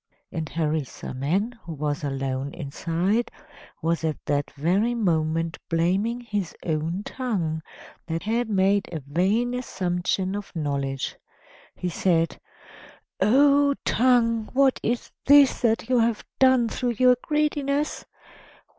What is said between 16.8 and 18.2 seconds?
your greediness?